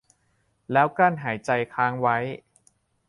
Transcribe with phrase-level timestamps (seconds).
[0.71, 2.17] แล้วกลั้นหายใจค้างไว้